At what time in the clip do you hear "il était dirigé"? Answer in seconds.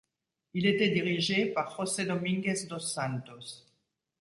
0.55-1.45